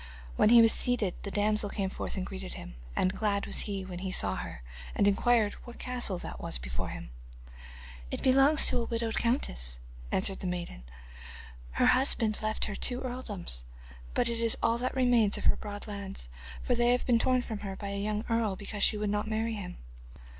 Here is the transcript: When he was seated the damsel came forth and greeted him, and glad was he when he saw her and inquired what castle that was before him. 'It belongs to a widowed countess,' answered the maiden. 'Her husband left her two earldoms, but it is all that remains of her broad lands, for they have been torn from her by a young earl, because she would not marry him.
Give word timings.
When 0.35 0.49
he 0.49 0.63
was 0.63 0.73
seated 0.73 1.13
the 1.21 1.29
damsel 1.29 1.69
came 1.69 1.91
forth 1.91 2.17
and 2.17 2.25
greeted 2.25 2.55
him, 2.55 2.73
and 2.95 3.13
glad 3.13 3.45
was 3.45 3.59
he 3.69 3.85
when 3.85 3.99
he 3.99 4.11
saw 4.11 4.35
her 4.37 4.63
and 4.95 5.07
inquired 5.07 5.53
what 5.63 5.77
castle 5.77 6.17
that 6.17 6.41
was 6.41 6.57
before 6.57 6.87
him. 6.89 7.11
'It 8.09 8.23
belongs 8.23 8.65
to 8.65 8.81
a 8.81 8.85
widowed 8.85 9.15
countess,' 9.15 9.79
answered 10.11 10.39
the 10.39 10.47
maiden. 10.47 10.85
'Her 11.73 11.85
husband 11.85 12.39
left 12.41 12.65
her 12.65 12.75
two 12.75 13.01
earldoms, 13.01 13.63
but 14.15 14.27
it 14.27 14.41
is 14.41 14.57
all 14.63 14.79
that 14.79 14.95
remains 14.95 15.37
of 15.37 15.45
her 15.45 15.55
broad 15.55 15.85
lands, 15.85 16.29
for 16.63 16.73
they 16.73 16.93
have 16.93 17.05
been 17.05 17.19
torn 17.19 17.43
from 17.43 17.59
her 17.59 17.75
by 17.75 17.89
a 17.89 18.01
young 18.01 18.25
earl, 18.27 18.55
because 18.55 18.81
she 18.81 18.97
would 18.97 19.11
not 19.11 19.27
marry 19.27 19.53
him. 19.53 19.77